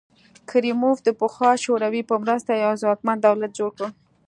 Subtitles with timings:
[0.49, 3.87] کریموف د پخوا شوروي په مرسته یو ځواکمن دولت جوړ کړ.